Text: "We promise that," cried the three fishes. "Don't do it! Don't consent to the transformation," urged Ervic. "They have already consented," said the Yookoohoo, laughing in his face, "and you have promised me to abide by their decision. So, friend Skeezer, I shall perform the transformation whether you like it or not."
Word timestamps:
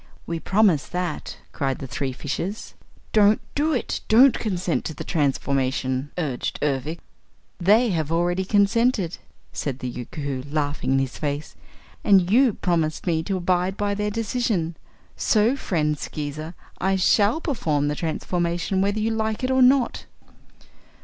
"We 0.25 0.39
promise 0.39 0.87
that," 0.87 1.37
cried 1.51 1.77
the 1.77 1.85
three 1.85 2.11
fishes. 2.11 2.73
"Don't 3.13 3.39
do 3.53 3.71
it! 3.71 4.01
Don't 4.07 4.33
consent 4.39 4.83
to 4.85 4.95
the 4.95 5.03
transformation," 5.03 6.09
urged 6.17 6.57
Ervic. 6.63 6.97
"They 7.59 7.89
have 7.89 8.11
already 8.11 8.43
consented," 8.43 9.19
said 9.53 9.77
the 9.77 9.87
Yookoohoo, 9.91 10.45
laughing 10.51 10.93
in 10.93 10.97
his 10.97 11.19
face, 11.19 11.55
"and 12.03 12.31
you 12.31 12.47
have 12.47 12.61
promised 12.61 13.05
me 13.05 13.21
to 13.21 13.37
abide 13.37 13.77
by 13.77 13.93
their 13.93 14.09
decision. 14.09 14.75
So, 15.15 15.55
friend 15.55 15.95
Skeezer, 15.99 16.55
I 16.79 16.95
shall 16.95 17.39
perform 17.39 17.87
the 17.87 17.93
transformation 17.95 18.81
whether 18.81 18.99
you 18.99 19.11
like 19.11 19.43
it 19.43 19.51
or 19.51 19.61
not." 19.61 20.07